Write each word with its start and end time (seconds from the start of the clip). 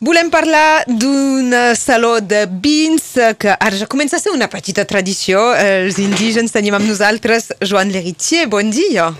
Volem 0.00 0.30
parlar 0.32 0.86
d'un 0.88 1.52
eh, 1.52 1.74
saló 1.76 2.22
de 2.24 2.46
vins 2.48 3.02
eh, 3.20 3.34
que 3.36 3.52
ara 3.52 3.76
ja 3.76 3.84
comença 3.84 4.16
a 4.16 4.22
ser 4.22 4.30
una 4.32 4.46
petita 4.48 4.86
tradició. 4.88 5.50
Els 5.52 5.98
indígenes 6.00 6.54
tenim 6.54 6.72
amb 6.72 6.88
nosaltres 6.88 7.50
Joan 7.60 7.92
Leritier. 7.92 8.46
Bon 8.48 8.70
dia. 8.72 9.10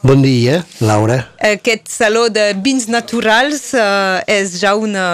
Bon 0.00 0.22
dia, 0.24 0.62
Laura. 0.80 1.18
Aquest 1.44 1.92
saló 1.92 2.30
de 2.32 2.54
vins 2.56 2.86
naturals 2.88 3.74
eh, 3.76 4.38
és 4.38 4.54
ja 4.62 4.72
una... 4.80 5.04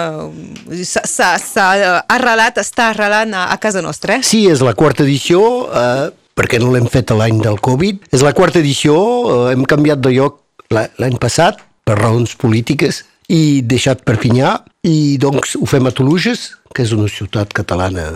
s'ha 0.95 1.67
arrelat, 2.07 2.63
està 2.63 2.93
arrelant 2.93 3.35
a, 3.35 3.49
a 3.51 3.59
casa 3.59 3.83
nostra. 3.83 4.21
Eh? 4.21 4.23
Sí, 4.23 4.45
és 4.47 4.63
la 4.63 4.77
quarta 4.79 5.03
edició, 5.03 5.41
eh, 5.67 6.07
perquè 6.39 6.63
no 6.63 6.71
l'hem 6.71 6.87
fet 6.87 7.11
l'any 7.11 7.43
del 7.43 7.59
Covid. 7.59 8.07
És 8.15 8.23
la 8.23 8.31
quarta 8.31 8.63
edició, 8.63 8.95
eh, 8.95 9.43
hem 9.57 9.67
canviat 9.67 9.99
de 10.07 10.15
lloc 10.21 10.39
l'any 10.71 11.19
passat 11.19 11.59
per 11.83 11.99
raons 11.99 12.39
polítiques 12.39 13.03
i 13.27 13.61
deixat 13.67 14.05
Perpinyà 14.07 14.55
i 14.87 15.17
doncs 15.21 15.57
ho 15.59 15.67
fem 15.67 15.87
a 15.87 15.93
Toluges, 15.95 16.49
que 16.73 16.85
és 16.85 16.93
una 16.95 17.09
ciutat 17.11 17.53
catalana 17.55 18.13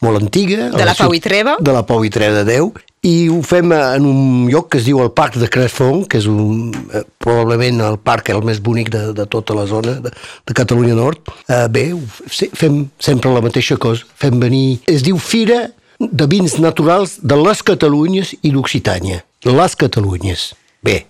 molt 0.00 0.20
antiga. 0.20 0.70
De 0.72 0.80
la, 0.80 0.92
la 0.92 0.96
Pau 0.96 1.12
i 1.14 1.20
Treva. 1.20 1.56
De 1.60 1.74
la 1.74 1.82
Pau 1.86 2.04
i 2.04 2.10
Treva 2.12 2.40
de 2.40 2.46
Déu. 2.48 2.70
I 3.04 3.30
ho 3.32 3.38
fem 3.44 3.72
en 3.72 4.04
un 4.04 4.48
lloc 4.52 4.68
que 4.72 4.80
es 4.80 4.84
diu 4.84 5.00
el 5.00 5.10
Parc 5.16 5.38
de 5.40 5.48
Crefont, 5.48 6.02
que 6.08 6.20
és 6.20 6.26
un, 6.28 6.72
eh, 6.92 7.02
probablement 7.20 7.80
el 7.86 7.96
parc 8.04 8.28
el 8.32 8.42
més 8.44 8.60
bonic 8.60 8.90
de, 8.92 9.02
de 9.16 9.24
tota 9.28 9.56
la 9.56 9.64
zona 9.68 9.96
de, 10.04 10.12
de 10.12 10.56
Catalunya 10.56 10.96
Nord. 10.98 11.32
Eh, 11.48 11.66
bé, 11.72 11.84
fem 12.28 12.82
sempre 13.00 13.32
la 13.32 13.44
mateixa 13.44 13.78
cosa. 13.80 14.08
Fem 14.20 14.36
venir... 14.40 14.80
Es 14.88 15.04
diu 15.06 15.20
Fira 15.20 15.70
de 16.00 16.28
vins 16.28 16.58
naturals 16.60 17.18
de 17.20 17.40
les 17.40 17.64
Catalunyes 17.64 18.34
i 18.40 18.52
l'Occitània. 18.52 19.24
Les 19.48 19.76
Catalunyes. 19.80 20.50
Bé, 20.84 21.02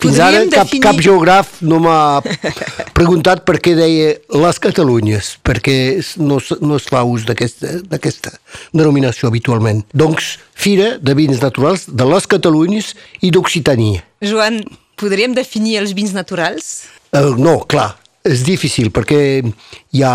fins 0.00 0.18
Podríem 0.18 0.26
ara 0.26 0.42
cap, 0.50 0.66
definir... 0.66 0.82
cap 0.84 1.00
geògraf 1.00 1.52
no 1.64 1.80
m'ha 1.84 1.98
preguntat 2.98 3.44
per 3.48 3.58
què 3.62 3.74
deia 3.78 4.14
les 4.42 4.60
Catalunyes, 4.62 5.34
perquè 5.46 5.76
no, 6.20 6.40
no 6.60 6.78
es 6.80 6.88
fa 6.90 7.04
ús 7.08 7.26
d'aquesta 7.28 8.34
denominació 8.74 9.30
habitualment. 9.30 9.84
Doncs, 9.94 10.34
Fira 10.54 10.94
de 11.02 11.14
Vins 11.18 11.42
Naturals 11.42 11.86
de 11.88 12.08
les 12.10 12.28
Catalunyes 12.30 12.92
i 13.22 13.32
d'Occitania. 13.34 14.04
Joan, 14.24 14.62
podríem 15.00 15.34
definir 15.36 15.78
els 15.80 15.94
vins 15.96 16.14
naturals? 16.14 16.84
Uh, 17.14 17.34
no, 17.38 17.60
clar, 17.70 17.94
és 18.26 18.44
difícil 18.46 18.90
perquè 18.94 19.18
hi 19.40 20.04
ha 20.04 20.14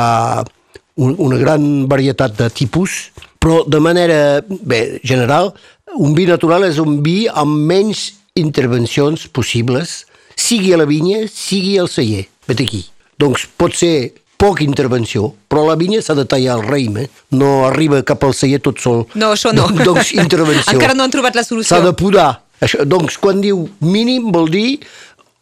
un, 1.00 1.16
una 1.18 1.40
gran 1.40 1.88
varietat 1.90 2.38
de 2.40 2.50
tipus, 2.52 3.10
però 3.40 3.64
de 3.68 3.80
manera 3.80 4.40
bé, 4.50 5.00
general, 5.04 5.54
un 5.98 6.16
vi 6.18 6.28
natural 6.30 6.68
és 6.68 6.80
un 6.82 7.00
vi 7.06 7.24
amb 7.32 7.64
menys 7.70 8.10
intervencions 8.40 9.28
possibles, 9.28 10.04
sigui 10.40 10.74
a 10.74 10.80
la 10.80 10.88
vinya, 10.90 11.26
sigui 11.32 11.78
al 11.80 11.92
celler. 11.92 12.26
Vet 12.50 12.64
aquí. 12.66 12.86
Doncs 13.20 13.46
pot 13.60 13.76
ser 13.76 14.14
poca 14.40 14.64
intervenció, 14.64 15.34
però 15.52 15.66
la 15.68 15.76
vinya 15.76 16.00
s'ha 16.02 16.16
de 16.16 16.24
tallar 16.30 16.56
el 16.60 16.64
raïm, 16.64 17.02
eh? 17.04 17.10
no 17.36 17.66
arriba 17.68 18.00
cap 18.08 18.24
al 18.24 18.34
celler 18.38 18.62
tot 18.64 18.80
sol. 18.80 19.04
No, 19.20 19.34
això 19.36 19.52
no. 19.56 19.68
Doncs 19.90 20.14
intervenció. 20.16 20.78
Encara 20.78 20.96
no 20.96 21.04
han 21.04 21.14
trobat 21.14 21.36
la 21.36 21.44
solució. 21.44 21.76
S'ha 21.76 21.84
de 21.84 21.92
podar. 22.00 22.32
Això, 22.64 22.84
doncs 22.84 23.16
quan 23.24 23.40
diu 23.40 23.62
mínim 23.80 24.34
vol 24.36 24.50
dir 24.52 24.82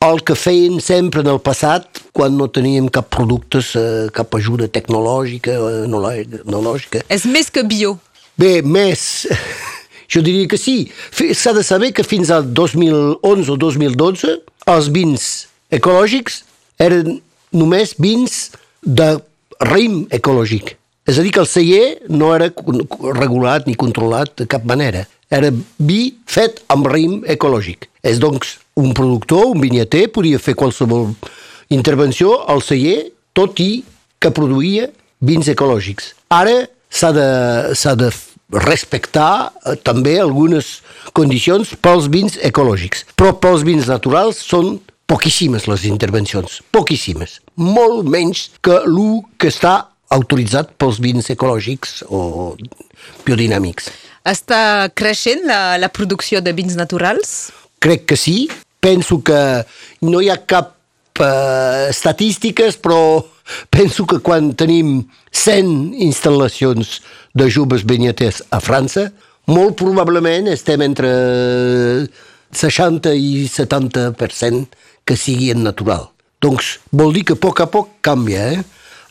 el 0.05 0.19
que 0.21 0.35
feien 0.37 0.77
sempre 0.83 1.23
en 1.23 1.29
el 1.31 1.39
passat 1.41 2.03
quan 2.13 2.35
no 2.37 2.45
teníem 2.53 2.89
cap 2.93 3.07
productes, 3.13 3.71
eh, 3.77 4.09
cap 4.13 4.33
ajuda 4.37 4.69
tecnològica, 4.69 5.55
eh, 5.57 5.87
lògica. 5.89 7.01
És 7.09 7.25
més 7.25 7.49
que 7.49 7.63
bio. 7.65 7.97
Bé, 8.37 8.61
més... 8.61 9.25
Jo 10.11 10.23
diria 10.23 10.47
que 10.47 10.57
sí. 10.59 10.89
S'ha 11.11 11.53
de 11.53 11.63
saber 11.63 11.91
que 11.93 12.05
fins 12.07 12.31
al 12.31 12.47
2011 12.53 13.51
o 13.51 13.57
2012 13.59 14.37
els 14.73 14.89
vins 14.93 15.47
ecològics 15.73 16.41
eren 16.79 17.19
només 17.51 17.95
vins 17.99 18.51
de 18.83 19.17
raïm 19.63 20.05
ecològic. 20.13 20.75
És 21.07 21.17
a 21.17 21.23
dir, 21.23 21.31
que 21.31 21.39
el 21.39 21.47
celler 21.47 21.85
no 22.11 22.33
era 22.35 22.49
regulat 23.15 23.67
ni 23.67 23.77
controlat 23.79 24.33
de 24.41 24.47
cap 24.47 24.65
manera. 24.67 25.05
Era 25.31 25.51
vi 25.79 26.17
fet 26.27 26.59
amb 26.71 26.87
raïm 26.91 27.21
ecològic. 27.27 27.87
És 28.03 28.19
doncs 28.19 28.57
un 28.79 28.93
productor, 28.95 29.53
un 29.53 29.63
vinyater, 29.63 30.07
podia 30.11 30.39
fer 30.39 30.55
qualsevol 30.55 31.13
intervenció 31.73 32.43
al 32.47 32.61
celler, 32.63 33.09
tot 33.35 33.59
i 33.63 33.83
que 34.19 34.31
produïa 34.35 34.87
vins 35.23 35.47
ecològics. 35.47 36.13
Ara 36.29 36.65
s'ha 36.89 37.11
de, 37.15 37.27
de 38.03 38.11
respectar 38.53 39.51
eh, 39.65 39.75
també 39.83 40.17
algunes 40.19 40.81
condicions 41.17 41.73
pels 41.81 42.07
vins 42.11 42.37
ecològics. 42.41 43.05
Però 43.15 43.33
pels 43.41 43.65
vins 43.67 43.89
naturals 43.89 44.39
són 44.43 44.77
poquíssimes 45.07 45.67
les 45.71 45.85
intervencions, 45.87 46.61
poquíssimes. 46.71 47.39
Molt 47.55 48.07
menys 48.07 48.49
que 48.61 48.81
l'1 48.85 49.37
que 49.39 49.51
està 49.51 49.77
autoritzat 50.13 50.73
pels 50.79 50.99
vins 51.03 51.29
ecològics 51.31 52.01
o 52.07 52.55
biodinàmics. 53.27 53.89
Està 54.27 54.91
creixent 54.95 55.45
la, 55.47 55.77
la 55.79 55.91
producció 55.91 56.41
de 56.43 56.53
vins 56.55 56.75
naturals? 56.79 57.51
Crec 57.83 58.07
que 58.07 58.17
sí. 58.19 58.47
Penso 58.79 59.21
que 59.25 59.39
no 60.05 60.21
hi 60.21 60.29
ha 60.29 60.37
cap 60.47 60.75
eh, 61.19 61.87
estadístiques, 61.89 62.77
però 62.79 63.23
penso 63.75 64.05
que 64.07 64.19
quan 64.23 64.53
tenim 64.59 65.01
100 65.37 65.95
instal·lacions 66.07 66.97
de 67.37 67.47
joves 67.53 67.85
benyaters 67.87 68.41
a 68.49 68.59
França, 68.63 69.09
molt 69.47 69.77
probablement 69.79 70.49
estem 70.51 70.83
entre 70.83 71.11
60 72.51 73.13
i 73.15 73.45
70% 73.51 74.65
que 75.07 75.15
sigui 75.19 75.51
en 75.53 75.63
natural. 75.67 76.09
Doncs 76.43 76.77
vol 76.91 77.15
dir 77.15 77.23
que 77.27 77.37
a 77.37 77.41
poc 77.41 77.61
a 77.63 77.69
poc 77.71 77.95
canvia, 78.05 78.49
eh? 78.57 78.65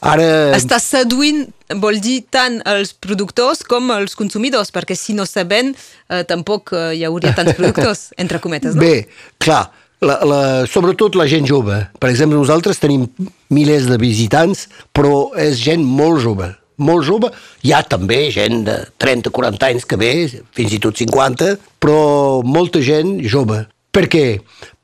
Ara... 0.07 0.27
Està 0.55 0.77
seduint, 0.83 1.47
vol 1.81 1.99
dir, 2.05 2.21
tant 2.31 2.61
els 2.69 2.93
productors 2.93 3.63
com 3.67 3.89
els 3.95 4.15
consumidors, 4.19 4.71
perquè 4.75 4.95
si 4.99 5.17
no 5.17 5.25
saben, 5.27 5.73
eh, 5.73 6.23
tampoc 6.29 6.75
eh, 6.77 6.93
hi 6.99 7.07
hauria 7.09 7.33
tants 7.35 7.57
productors, 7.57 8.11
entre 8.23 8.43
cometes, 8.45 8.77
no? 8.77 8.85
Bé, 8.85 9.09
clar, 9.43 9.65
la, 10.05 10.21
la, 10.25 10.41
sobretot 10.69 11.17
la 11.17 11.29
gent 11.31 11.49
jove. 11.49 11.79
Per 12.01 12.11
exemple, 12.11 12.39
nosaltres 12.39 12.83
tenim 12.83 13.07
milers 13.53 13.89
de 13.89 13.99
visitants, 14.01 14.67
però 14.93 15.31
és 15.41 15.61
gent 15.63 15.85
molt 15.85 16.25
jove 16.25 16.53
molt 16.77 17.07
jove, 17.09 17.31
hi 17.65 17.73
ha 17.73 17.83
també 17.89 18.27
gent 18.33 18.65
de 18.67 18.77
30-40 19.01 19.69
anys 19.71 19.87
que 19.89 19.99
ve, 20.01 20.13
fins 20.57 20.75
i 20.77 20.81
tot 20.83 20.99
50, 21.01 21.57
però 21.81 22.43
molta 22.45 22.83
gent 22.85 23.17
jove. 23.25 23.63
Per 23.93 24.05
què? 24.13 24.27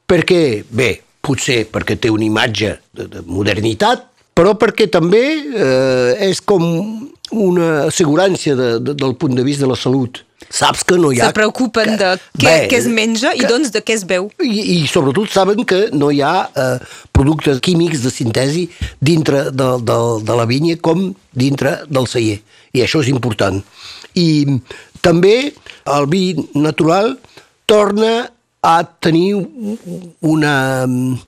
Perquè, 0.08 0.40
bé, 0.72 0.94
potser 1.24 1.62
perquè 1.72 1.98
té 2.00 2.10
una 2.12 2.26
imatge 2.26 2.74
de, 2.96 3.08
de 3.12 3.24
modernitat, 3.28 4.08
però 4.32 4.54
perquè 4.56 4.88
també 4.88 5.24
eh, 5.36 6.28
és 6.30 6.40
com 6.40 6.64
una 7.32 7.68
assegurança 7.86 8.56
de, 8.56 8.70
de, 8.80 8.96
del 8.96 9.16
punt 9.20 9.36
de 9.36 9.44
vista 9.44 9.66
de 9.66 9.72
la 9.72 9.80
salut 9.80 10.22
saps 10.52 10.84
que 10.84 10.98
no 11.00 11.10
hi 11.12 11.20
ha... 11.22 11.30
Se 11.30 11.36
preocupen 11.36 11.94
que, 11.94 11.98
de 12.00 12.10
què, 12.36 12.44
bé, 12.44 12.54
què 12.70 12.78
es 12.82 12.88
menja 12.92 13.32
que, 13.32 13.40
i 13.40 13.48
doncs 13.48 13.72
de 13.74 13.82
què 13.84 13.96
es 13.96 14.04
veu. 14.08 14.28
I, 14.44 14.52
i 14.76 14.78
sobretot 14.90 15.32
saben 15.32 15.64
que 15.68 15.86
no 15.96 16.10
hi 16.12 16.20
ha 16.24 16.34
eh, 16.52 16.76
productes 17.16 17.62
químics 17.64 18.04
de 18.04 18.12
sintesi 18.12 18.66
dintre 19.00 19.48
de, 19.50 19.70
de, 19.80 19.98
de 20.28 20.38
la 20.38 20.46
vinya 20.50 20.76
com 20.84 21.08
dintre 21.32 21.78
del 21.88 22.08
celler. 22.10 22.42
I 22.76 22.84
això 22.84 23.02
és 23.04 23.10
important. 23.12 23.58
I 24.18 24.60
també 25.02 25.52
el 25.96 26.08
vi 26.12 26.24
natural 26.54 27.16
torna 27.66 28.28
a 28.62 28.76
tenir 29.02 29.34
una, 30.20 30.54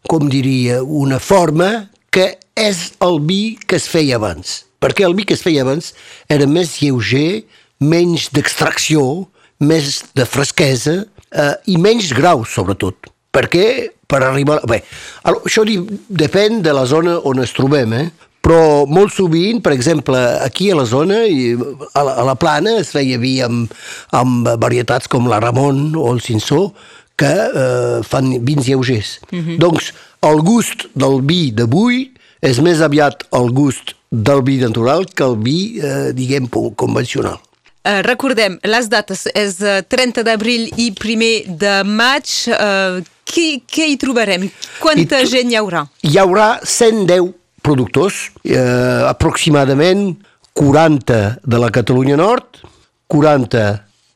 com 0.07 0.29
diria, 0.31 0.83
una 0.85 1.19
forma 1.19 1.91
que 2.15 2.37
és 2.55 2.93
el 3.03 3.19
vi 3.27 3.57
que 3.67 3.81
es 3.81 3.89
feia 3.91 4.21
abans. 4.21 4.63
Perquè 4.79 5.03
el 5.07 5.17
vi 5.19 5.25
que 5.27 5.35
es 5.35 5.43
feia 5.43 5.65
abans 5.65 5.91
era 6.31 6.47
més 6.47 6.77
lleuger, 6.79 7.43
menys 7.85 8.29
d'extracció, 8.35 9.27
més 9.65 10.03
de 10.17 10.27
fresquesa 10.27 11.03
eh, 11.05 11.55
i 11.71 11.79
menys 11.81 12.13
grau, 12.17 12.45
sobretot. 12.49 13.11
Perquè 13.35 13.67
per 14.09 14.23
arribar... 14.25 14.61
Bé, 14.69 14.83
això 15.25 15.65
depèn 15.65 16.63
de 16.65 16.75
la 16.75 16.85
zona 16.87 17.19
on 17.29 17.43
es 17.45 17.55
trobem, 17.57 17.97
eh? 17.99 18.09
però 18.45 18.85
molt 18.85 19.15
sovint, 19.15 19.63
per 19.65 19.73
exemple, 19.73 20.19
aquí 20.45 20.69
a 20.69 20.77
la 20.77 20.85
zona, 20.85 21.23
a 21.25 22.03
la, 22.05 22.13
a 22.21 22.25
la 22.29 22.35
plana, 22.37 22.77
es 22.83 22.91
feia 22.93 23.17
vi 23.17 23.39
amb, 23.45 23.73
amb 24.13 24.51
varietats 24.61 25.09
com 25.09 25.31
la 25.31 25.41
Ramon 25.41 25.95
o 25.97 26.11
el 26.13 26.21
Cinsó, 26.21 26.67
que 27.17 27.31
eh, 27.31 28.03
fan 28.05 28.35
vins 28.45 28.69
lleugers. 28.69 29.19
Mm 29.31 29.41
-hmm. 29.41 29.59
Doncs 29.59 29.93
el 30.29 30.43
gust 30.45 30.89
del 30.95 31.23
vi 31.23 31.53
d'avui 31.53 32.11
és 32.43 32.61
més 32.61 32.81
aviat 32.81 33.25
el 33.33 33.51
gust 33.51 33.95
del 34.11 34.43
vi 34.43 34.59
natural 34.59 35.07
que 35.07 35.25
el 35.25 35.37
vi, 35.37 35.81
eh, 35.81 36.13
diguem, 36.13 36.49
convencional. 36.77 37.41
Uh, 37.85 38.01
recordem, 38.01 38.55
les 38.65 38.87
dates 38.89 39.27
és 39.37 39.59
30 39.61 40.23
eh, 40.23 40.25
d'abril 40.25 40.71
i 40.81 40.87
1 40.89 41.59
de 41.61 41.75
maig. 41.85 42.31
Uh, 42.49 43.03
qui, 43.29 43.59
què 43.69 43.91
hi 43.91 43.99
trobarem? 44.01 44.47
Quanta 44.81 45.21
I 45.21 45.29
gent 45.29 45.53
hi 45.53 45.59
haurà? 45.61 45.83
Hi 46.01 46.17
haurà 46.23 46.47
110 46.65 47.35
productors, 47.65 48.31
eh, 48.45 49.03
aproximadament 49.09 50.15
40 50.57 51.21
de 51.45 51.61
la 51.61 51.71
Catalunya 51.75 52.17
Nord, 52.21 52.61
40 53.09 53.63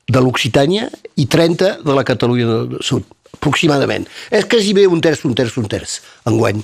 de 0.09 0.21
l'Occitània 0.25 0.89
i 1.17 1.27
30 1.27 1.81
de 1.85 1.97
la 1.97 2.05
Catalunya 2.09 2.81
Sud, 2.81 3.05
aproximadament. 3.37 4.09
És 4.31 4.49
quasi 4.49 4.73
bé 4.77 4.87
un 4.89 5.01
terç, 5.05 5.25
un 5.29 5.37
terç, 5.37 5.57
un 5.61 5.69
terç, 5.69 6.01
enguany. 6.29 6.63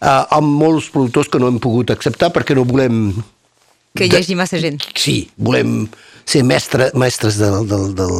uh, 0.00 0.24
amb 0.32 0.48
molts 0.56 0.88
productors 0.90 1.28
que 1.28 1.38
no 1.38 1.50
hem 1.50 1.58
pogut 1.60 1.90
acceptar 1.92 2.30
perquè 2.32 2.56
no 2.56 2.64
volem... 2.64 3.10
Que 3.94 4.06
hi 4.06 4.14
hagi 4.16 4.34
massa 4.38 4.58
gent. 4.62 4.80
Sí, 4.96 5.28
volem 5.36 5.84
ser 6.30 6.44
mestre, 6.46 6.90
mestres 6.98 7.38
de, 7.40 7.50
de, 7.70 7.80
de, 7.98 8.10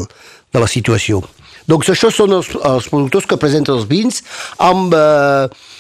de 0.51 0.63
la 0.63 0.71
situació. 0.71 1.23
Doncs 1.71 1.93
això 1.93 2.11
són 2.13 2.35
els, 2.39 2.51
els 2.67 2.89
productors 2.91 3.29
que 3.31 3.39
presenten 3.41 3.77
els 3.79 3.87
vins 3.91 4.23
amb... 4.59 4.95
Eh, 4.97 5.79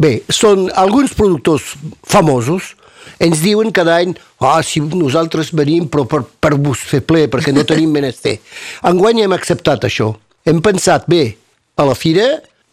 bé, 0.00 0.12
són 0.32 0.68
alguns 0.80 1.12
productors 1.16 1.74
famosos, 2.08 2.74
ens 3.20 3.42
diuen 3.44 3.72
cada 3.72 3.98
any 4.00 4.14
ah, 4.40 4.60
si 4.64 4.80
nosaltres 4.80 5.52
venim 5.56 5.86
però 5.92 6.06
per, 6.08 6.22
per 6.40 6.54
vos 6.56 6.80
fer 6.88 7.02
ple, 7.04 7.26
perquè 7.32 7.52
no 7.56 7.66
tenim 7.68 7.92
menester. 7.92 8.38
Enguany 8.90 9.24
hem 9.24 9.36
acceptat 9.36 9.84
això. 9.88 10.12
Hem 10.48 10.62
pensat, 10.64 11.08
bé, 11.08 11.36
a 11.76 11.86
la 11.88 11.96
fira 11.96 12.26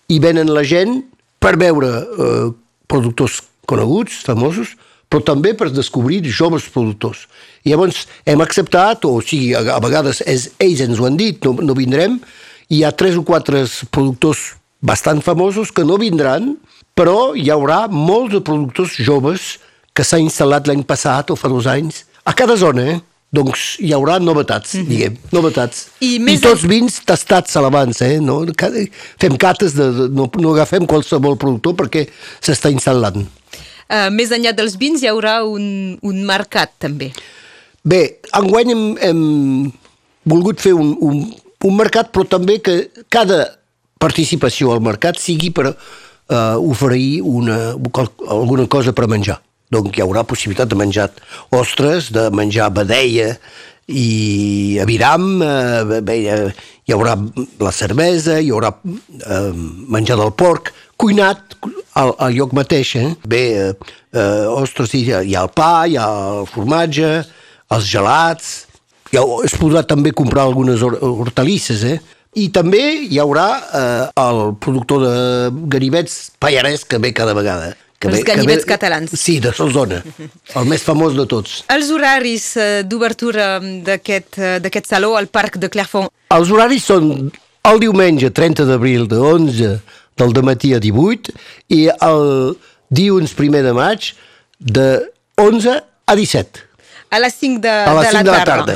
hi 0.08 0.20
venen 0.24 0.52
la 0.56 0.64
gent 0.68 1.02
per 1.44 1.56
veure 1.60 1.92
eh, 1.92 2.48
productors 2.88 3.42
coneguts, 3.68 4.22
famosos, 4.28 4.76
però 5.08 5.24
també 5.24 5.54
per 5.56 5.70
descobrir 5.72 6.22
joves 6.28 6.68
productors. 6.74 7.26
I 7.64 7.72
llavors 7.72 8.06
hem 8.28 8.44
acceptat, 8.44 9.06
o 9.08 9.22
sigui, 9.24 9.54
a, 9.56 9.64
a 9.78 9.80
vegades 9.84 10.22
és, 10.28 10.52
ells 10.60 10.84
ens 10.84 11.00
ho 11.00 11.08
han 11.08 11.20
dit, 11.20 11.40
no, 11.46 11.56
no 11.64 11.78
vindrem, 11.78 12.20
hi 12.70 12.84
ha 12.84 12.92
tres 12.92 13.16
o 13.16 13.24
quatre 13.28 13.64
productors 13.92 14.58
bastant 14.84 15.24
famosos 15.24 15.72
que 15.72 15.86
no 15.88 15.98
vindran, 16.02 16.56
però 16.98 17.34
hi 17.38 17.50
haurà 17.54 17.86
molts 17.92 18.36
de 18.36 18.44
productors 18.44 18.98
joves 19.00 19.56
que 19.96 20.06
s'ha 20.06 20.20
instal·lat 20.22 20.68
l'any 20.68 20.84
passat 20.86 21.32
o 21.32 21.38
fa 21.40 21.50
dos 21.50 21.70
anys, 21.70 22.04
a 22.28 22.36
cada 22.38 22.58
zona, 22.60 22.84
eh? 22.92 23.00
doncs 23.34 23.76
hi 23.84 23.92
haurà 23.96 24.20
novetats, 24.24 24.74
mm 24.74 24.82
-hmm. 24.82 24.88
diguem, 24.88 25.18
novetats. 25.32 25.88
I, 26.00 26.16
I 26.16 26.40
tots 26.40 26.62
de... 26.62 26.68
vins 26.68 27.02
tastats 27.06 27.56
a 27.56 27.62
l'abans, 27.62 28.02
eh? 28.02 28.20
No? 28.20 28.46
Fem 29.20 29.36
cates, 29.38 29.74
de, 29.74 29.92
de, 29.92 30.08
no, 30.10 30.30
no 30.40 30.54
agafem 30.54 30.86
qualsevol 30.86 31.38
productor 31.38 31.76
perquè 31.76 32.08
s'està 32.42 32.72
instal·lant. 32.72 33.26
Uh, 33.88 34.08
més 34.12 34.32
enllà 34.36 34.52
dels 34.56 34.76
vins 34.80 35.04
hi 35.04 35.10
haurà 35.12 35.40
un, 35.48 35.98
un 36.04 36.24
mercat 36.28 36.74
també. 36.80 37.12
Bé, 37.88 38.02
enguany 38.36 38.74
hem, 38.74 38.86
hem 39.08 39.22
volgut 40.28 40.60
fer 40.60 40.74
un, 40.76 40.92
un, 41.00 41.22
un 41.64 41.78
mercat, 41.80 42.12
però 42.12 42.28
també 42.28 42.60
que 42.60 42.82
cada 43.14 43.46
participació 43.98 44.74
al 44.74 44.84
mercat 44.84 45.20
sigui 45.22 45.50
per 45.56 45.72
uh, 45.72 46.58
oferir 46.60 47.22
una, 47.24 47.74
alguna 48.28 48.68
cosa 48.68 48.94
per 48.94 49.08
menjar. 49.08 49.40
Donc 49.72 49.98
hi 49.98 50.04
haurà 50.04 50.24
possibilitat 50.28 50.70
de 50.72 50.78
menjar 50.80 51.10
ostres, 51.56 52.12
de 52.16 52.30
menjar 52.32 52.70
badeia 52.72 53.34
i 53.88 54.80
aviram, 54.84 55.42
eh, 55.42 56.02
bé, 56.04 56.16
hi 56.84 56.94
haurà 56.96 57.16
la 57.64 57.72
cervesa, 57.72 58.38
hi 58.40 58.52
haurà 58.52 58.74
eh, 58.84 59.52
menjar 59.88 60.18
del 60.20 60.34
porc, 60.36 60.74
cuinat 60.98 61.58
al, 61.94 62.14
al 62.18 62.36
lloc 62.36 62.54
mateix. 62.58 62.96
Eh? 63.00 63.08
Bé, 63.28 63.44
eh, 63.56 63.96
eh, 64.14 64.46
ostres, 64.58 64.94
hi 64.98 65.06
ha, 65.14 65.24
hi 65.24 65.36
ha 65.38 65.46
el 65.48 65.54
pa, 65.56 65.72
hi 65.88 65.98
ha 65.98 66.08
el 66.42 66.48
formatge, 66.52 67.12
els 67.74 67.90
gelats, 67.90 68.54
ja, 69.14 69.24
es 69.46 69.56
podrà 69.58 69.84
també 69.88 70.14
comprar 70.16 70.48
algunes 70.48 70.84
hortalisses, 70.84 71.84
eh? 71.88 71.98
I 72.38 72.50
també 72.54 72.84
hi 73.08 73.18
haurà 73.22 73.48
eh, 73.58 74.06
el 74.22 74.40
productor 74.62 75.06
de 75.06 75.14
ganivets 75.74 76.18
Pallarès 76.42 76.84
que 76.86 77.00
ve 77.02 77.14
cada 77.16 77.34
vegada. 77.34 77.74
Que 77.98 78.12
Els 78.12 78.20
ve, 78.20 78.26
ganivets 78.28 78.62
ve, 78.62 78.70
catalans. 78.70 79.16
Sí, 79.18 79.40
de 79.42 79.50
Solsona, 79.58 80.04
el 80.60 80.68
més 80.70 80.84
famós 80.86 81.16
de 81.18 81.26
tots. 81.26 81.64
Els 81.74 81.90
horaris 81.90 82.52
eh, 82.62 82.84
d'obertura 82.86 83.56
d'aquest 83.88 84.38
eh, 84.38 84.54
d'aquest 84.62 84.92
saló 84.92 85.16
al 85.18 85.32
Parc 85.34 85.58
de 85.58 85.72
Clairfont? 85.74 86.12
Els 86.36 86.52
horaris 86.54 86.86
són 86.86 87.32
el 87.68 87.82
diumenge 87.82 88.30
30 88.30 88.68
d'abril 88.70 89.08
de 89.10 89.18
11 89.18 89.72
del 90.18 90.44
matí 90.44 90.74
a 90.74 90.80
18 90.80 91.34
i 91.70 91.88
el 91.94 92.56
dilluns 92.90 93.36
1 93.38 93.64
de 93.64 93.74
maig 93.74 94.14
de 94.60 94.88
11 95.38 95.84
a 96.08 96.16
17. 96.16 96.68
A 97.10 97.20
les 97.20 97.36
5 97.40 97.62
de, 97.62 97.70
a 97.70 97.94
les 97.96 98.10
de, 98.10 98.18
5 98.18 98.18
la 98.18 98.24
de 98.24 98.32
la 98.32 98.44
tarda. 98.44 98.76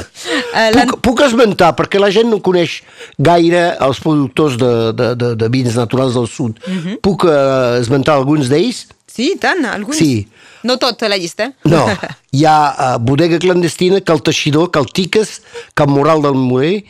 Uh, 0.52 0.72
puc, 0.78 1.00
puc 1.04 1.22
esmentar, 1.26 1.74
perquè 1.76 2.00
la 2.00 2.12
gent 2.16 2.30
no 2.32 2.40
coneix 2.44 2.78
gaire 3.20 3.64
els 3.84 4.00
productors 4.00 4.56
de, 4.60 4.72
de, 4.96 5.10
de, 5.20 5.34
de 5.36 5.50
vins 5.52 5.76
naturals 5.76 6.16
del 6.16 6.30
sud. 6.32 6.60
Uh 6.64 6.78
-huh. 6.78 6.98
Puc 7.04 7.26
uh, 7.28 7.76
esmentar 7.82 8.16
alguns 8.16 8.48
d'ells? 8.48 8.88
Sí, 9.08 9.36
tant, 9.40 9.66
alguns. 9.66 9.98
Sí. 9.98 10.28
No 10.64 10.78
tot 10.78 11.04
a 11.04 11.10
la 11.10 11.18
llista. 11.18 11.52
No, 11.64 11.88
hi 12.38 12.46
ha 12.46 12.96
uh, 12.96 13.00
Bodega 13.04 13.40
Clandestina, 13.40 14.00
Cal 14.00 14.22
Teixidor, 14.22 14.70
Cal 14.72 14.86
Tiques, 14.86 15.42
Cap 15.74 15.90
Moral 15.90 16.22
del 16.22 16.36
Moler, 16.36 16.86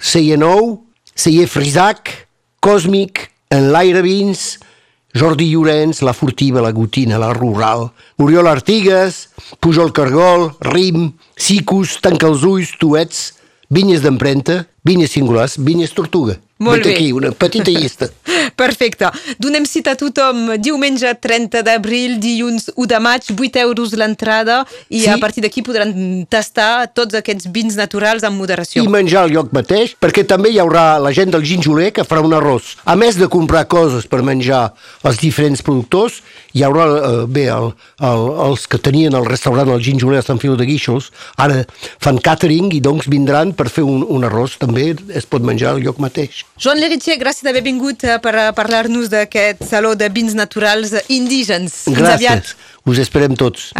Celler 0.00 0.38
Nou, 0.38 0.80
Celler 1.14 1.46
Frisac, 1.46 2.26
Còsmic, 2.60 3.31
Enlaire 3.52 4.00
Vins, 4.00 4.58
Jordi 5.12 5.50
Llorenç, 5.50 6.00
La 6.00 6.14
Furtiva, 6.14 6.62
La 6.64 6.72
Gotina, 6.72 7.18
La 7.18 7.34
Rural, 7.34 7.90
Oriol 8.16 8.48
Artigues, 8.48 9.28
Pujol 9.60 9.92
Cargol, 9.92 10.54
Rim, 10.60 11.12
Sicus, 11.36 11.98
Tanca 12.00 12.30
els 12.32 12.46
ulls, 12.48 12.72
Tuets, 12.80 13.34
Vinyes 13.68 14.00
d'empremta, 14.00 14.62
Vinyes 14.88 15.12
singulars, 15.12 15.58
Vinyes 15.60 15.92
tortuga. 15.92 16.38
Molt 16.62 16.86
bé. 16.86 16.94
aquí, 16.94 17.12
una 17.12 17.32
petita 17.32 17.70
llista. 17.70 18.08
Perfecte. 18.62 19.08
Donem 19.42 19.64
cita 19.66 19.94
a 19.96 19.98
tothom 19.98 20.52
diumenge 20.62 21.10
30 21.20 21.62
d'abril, 21.66 22.18
dilluns 22.22 22.70
1 22.76 22.88
de 22.92 23.00
maig, 23.02 23.30
8 23.32 23.62
euros 23.64 23.94
l'entrada 23.98 24.62
i 24.88 25.02
sí. 25.02 25.08
a 25.10 25.18
partir 25.18 25.42
d'aquí 25.44 25.64
podran 25.66 25.92
tastar 26.30 26.88
tots 26.94 27.16
aquests 27.18 27.48
vins 27.52 27.76
naturals 27.78 28.26
amb 28.28 28.38
moderació. 28.38 28.84
I 28.84 28.92
menjar 28.92 29.24
al 29.26 29.34
lloc 29.34 29.52
mateix, 29.56 29.96
perquè 29.98 30.24
també 30.28 30.52
hi 30.52 30.60
haurà 30.62 31.00
la 31.02 31.12
gent 31.16 31.32
del 31.34 31.44
ginjoler 31.46 31.90
que 31.96 32.06
farà 32.06 32.22
un 32.24 32.36
arròs. 32.36 32.76
A 32.84 32.96
més 32.98 33.18
de 33.18 33.28
comprar 33.32 33.64
coses 33.70 34.06
per 34.06 34.22
menjar 34.22 34.68
els 35.08 35.18
diferents 35.22 35.62
productors, 35.64 36.20
hi 36.52 36.64
haurà, 36.66 36.86
eh, 36.92 37.24
bé, 37.26 37.48
el, 37.52 37.72
el, 38.04 38.28
els 38.46 38.68
que 38.68 38.78
tenien 38.78 39.16
el 39.18 39.26
restaurant 39.28 39.72
el 39.72 39.82
ginjoler 39.82 40.20
a 40.20 40.26
Sant 40.26 40.40
Filo 40.42 40.56
de 40.60 40.68
Guíxols, 40.68 41.10
ara 41.42 41.62
fan 42.02 42.20
catering 42.22 42.70
i 42.76 42.82
doncs 42.84 43.08
vindran 43.10 43.56
per 43.56 43.70
fer 43.72 43.86
un, 43.88 44.04
un 44.04 44.28
arròs, 44.28 44.58
també 44.62 44.92
es 45.16 45.28
pot 45.28 45.44
menjar 45.44 45.74
al 45.74 45.82
lloc 45.84 46.00
mateix. 46.02 46.44
Joan 46.60 46.80
Leritier, 46.82 47.16
gràcies 47.16 47.46
d'haver 47.46 47.62
vingut 47.64 48.04
eh, 48.04 48.18
per 48.20 48.34
parlar-nos 48.56 49.08
d'aquest 49.12 49.64
saló 49.64 49.94
de 49.96 50.10
vins 50.12 50.34
naturals 50.36 50.92
indígens. 51.08 51.86
Gràcies. 51.96 52.52
Us 52.84 52.98
esperem 53.00 53.36
tots. 53.38 53.70